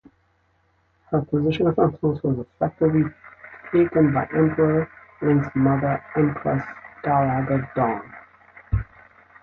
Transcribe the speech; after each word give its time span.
Her 1.11 1.21
position 1.21 1.67
of 1.67 1.77
influence 1.77 2.23
was 2.23 2.39
effectively 2.55 3.03
taken 3.71 4.11
by 4.11 4.23
Emperor 4.33 4.89
Ling's 5.21 5.45
mother 5.53 6.03
Empress 6.15 6.65
Dowager 7.03 7.71
Dong. 7.75 8.11